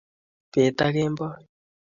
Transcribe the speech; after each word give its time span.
bet 0.51 0.77
ak 0.85 0.91
kemboi 0.95 1.41